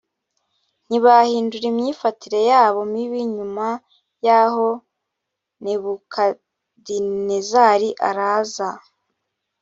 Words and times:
ntibahindura 0.87 1.65
imyifatire 1.71 2.39
yabo 2.51 2.81
mibi 2.93 3.19
nyuma 3.35 3.67
y 4.25 4.27
aho 4.41 4.67
nebukadinezari 5.63 7.89
araza 8.09 8.69